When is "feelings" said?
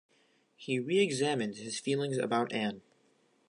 1.79-2.17